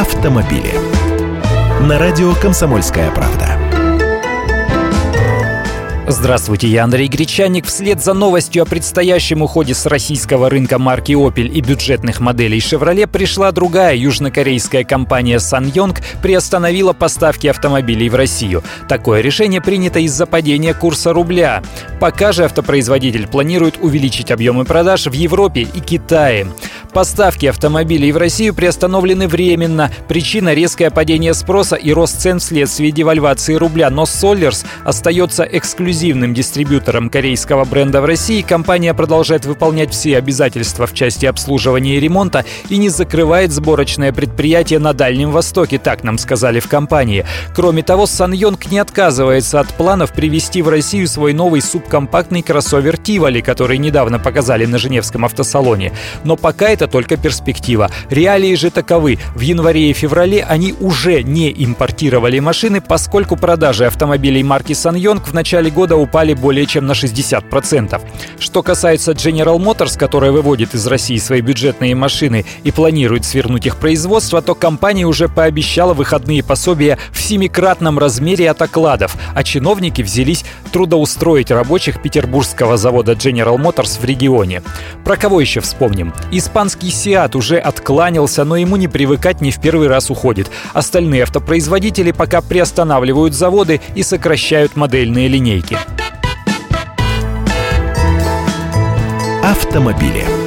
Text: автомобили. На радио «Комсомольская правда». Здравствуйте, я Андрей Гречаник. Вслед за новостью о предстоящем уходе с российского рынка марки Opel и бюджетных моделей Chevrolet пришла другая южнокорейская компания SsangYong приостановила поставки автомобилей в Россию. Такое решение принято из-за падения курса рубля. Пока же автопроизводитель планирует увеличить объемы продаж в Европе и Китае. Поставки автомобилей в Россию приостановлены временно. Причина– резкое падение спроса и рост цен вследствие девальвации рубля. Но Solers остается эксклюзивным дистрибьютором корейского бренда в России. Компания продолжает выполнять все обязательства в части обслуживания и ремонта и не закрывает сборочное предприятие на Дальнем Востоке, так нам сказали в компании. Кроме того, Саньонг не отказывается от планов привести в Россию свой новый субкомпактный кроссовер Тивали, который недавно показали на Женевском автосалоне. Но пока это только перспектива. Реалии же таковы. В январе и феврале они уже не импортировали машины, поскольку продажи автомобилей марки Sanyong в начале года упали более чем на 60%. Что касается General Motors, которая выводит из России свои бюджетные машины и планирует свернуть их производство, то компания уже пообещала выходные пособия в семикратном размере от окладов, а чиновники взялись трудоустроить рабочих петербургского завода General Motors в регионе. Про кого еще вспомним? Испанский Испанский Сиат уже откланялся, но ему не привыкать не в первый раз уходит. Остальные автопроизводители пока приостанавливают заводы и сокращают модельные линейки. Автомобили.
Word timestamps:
автомобили. 0.00 0.72
На 1.82 1.98
радио 1.98 2.32
«Комсомольская 2.34 3.10
правда». 3.10 3.58
Здравствуйте, 6.08 6.66
я 6.66 6.84
Андрей 6.84 7.06
Гречаник. 7.06 7.66
Вслед 7.66 8.02
за 8.02 8.14
новостью 8.14 8.62
о 8.62 8.66
предстоящем 8.66 9.42
уходе 9.42 9.74
с 9.74 9.86
российского 9.86 10.50
рынка 10.50 10.76
марки 10.78 11.12
Opel 11.12 11.46
и 11.46 11.60
бюджетных 11.60 12.18
моделей 12.18 12.58
Chevrolet 12.58 13.06
пришла 13.06 13.52
другая 13.52 13.94
южнокорейская 13.94 14.82
компания 14.82 15.36
SsangYong 15.36 16.02
приостановила 16.20 16.94
поставки 16.94 17.46
автомобилей 17.46 18.08
в 18.08 18.16
Россию. 18.16 18.64
Такое 18.88 19.20
решение 19.20 19.60
принято 19.60 20.00
из-за 20.00 20.26
падения 20.26 20.74
курса 20.74 21.12
рубля. 21.12 21.62
Пока 22.00 22.32
же 22.32 22.44
автопроизводитель 22.44 23.28
планирует 23.28 23.76
увеличить 23.80 24.32
объемы 24.32 24.64
продаж 24.64 25.06
в 25.06 25.12
Европе 25.12 25.60
и 25.60 25.80
Китае. 25.80 26.48
Поставки 26.92 27.46
автомобилей 27.46 28.10
в 28.10 28.16
Россию 28.16 28.52
приостановлены 28.52 29.28
временно. 29.28 29.90
Причина– 30.08 30.54
резкое 30.54 30.90
падение 30.90 31.34
спроса 31.34 31.76
и 31.76 31.92
рост 31.92 32.20
цен 32.20 32.40
вследствие 32.40 32.90
девальвации 32.90 33.54
рубля. 33.54 33.90
Но 33.90 34.02
Solers 34.02 34.66
остается 34.84 35.44
эксклюзивным 35.44 36.34
дистрибьютором 36.34 37.08
корейского 37.08 37.64
бренда 37.64 38.00
в 38.00 38.04
России. 38.04 38.42
Компания 38.42 38.92
продолжает 38.92 39.46
выполнять 39.46 39.92
все 39.92 40.16
обязательства 40.16 40.86
в 40.86 40.94
части 40.94 41.26
обслуживания 41.26 41.96
и 41.96 42.00
ремонта 42.00 42.44
и 42.68 42.76
не 42.76 42.88
закрывает 42.88 43.52
сборочное 43.52 44.12
предприятие 44.12 44.80
на 44.80 44.92
Дальнем 44.92 45.30
Востоке, 45.30 45.78
так 45.78 46.02
нам 46.02 46.18
сказали 46.18 46.58
в 46.58 46.68
компании. 46.68 47.24
Кроме 47.54 47.82
того, 47.82 48.06
Саньонг 48.06 48.70
не 48.70 48.78
отказывается 48.78 49.60
от 49.60 49.68
планов 49.68 50.12
привести 50.12 50.60
в 50.62 50.68
Россию 50.68 51.06
свой 51.06 51.32
новый 51.32 51.62
субкомпактный 51.62 52.42
кроссовер 52.42 52.98
Тивали, 52.98 53.40
который 53.40 53.78
недавно 53.78 54.18
показали 54.18 54.66
на 54.66 54.78
Женевском 54.78 55.24
автосалоне. 55.24 55.92
Но 56.24 56.36
пока 56.36 56.68
это 56.68 56.79
только 56.86 57.16
перспектива. 57.16 57.90
Реалии 58.10 58.54
же 58.54 58.70
таковы. 58.70 59.18
В 59.34 59.40
январе 59.40 59.90
и 59.90 59.92
феврале 59.92 60.44
они 60.44 60.74
уже 60.80 61.22
не 61.22 61.50
импортировали 61.50 62.38
машины, 62.38 62.80
поскольку 62.80 63.36
продажи 63.36 63.86
автомобилей 63.86 64.42
марки 64.42 64.72
Sanyong 64.72 65.22
в 65.24 65.34
начале 65.34 65.70
года 65.70 65.96
упали 65.96 66.34
более 66.34 66.66
чем 66.66 66.86
на 66.86 66.92
60%. 66.92 68.00
Что 68.38 68.62
касается 68.62 69.12
General 69.12 69.58
Motors, 69.58 69.98
которая 69.98 70.32
выводит 70.32 70.74
из 70.74 70.86
России 70.86 71.18
свои 71.18 71.40
бюджетные 71.40 71.94
машины 71.94 72.44
и 72.64 72.70
планирует 72.70 73.24
свернуть 73.24 73.66
их 73.66 73.76
производство, 73.76 74.42
то 74.42 74.54
компания 74.54 75.04
уже 75.04 75.28
пообещала 75.28 75.94
выходные 75.94 76.42
пособия 76.42 76.98
в 77.12 77.20
семикратном 77.20 77.98
размере 77.98 78.50
от 78.50 78.62
окладов, 78.62 79.16
а 79.34 79.42
чиновники 79.42 80.02
взялись 80.02 80.44
трудоустроить 80.72 81.50
рабочих 81.50 82.02
петербургского 82.02 82.76
завода 82.76 83.12
General 83.12 83.56
Motors 83.56 84.00
в 84.00 84.04
регионе. 84.04 84.62
Про 85.04 85.16
кого 85.16 85.40
еще 85.40 85.60
вспомним? 85.60 86.12
Испанский 86.30 86.69
Испанский 86.70 86.92
Сиат 86.92 87.34
уже 87.34 87.58
откланялся, 87.58 88.44
но 88.44 88.54
ему 88.54 88.76
не 88.76 88.86
привыкать 88.86 89.40
не 89.40 89.50
в 89.50 89.60
первый 89.60 89.88
раз 89.88 90.08
уходит. 90.08 90.52
Остальные 90.72 91.24
автопроизводители 91.24 92.12
пока 92.12 92.40
приостанавливают 92.42 93.34
заводы 93.34 93.80
и 93.96 94.04
сокращают 94.04 94.76
модельные 94.76 95.26
линейки. 95.26 95.76
Автомобили. 99.42 100.39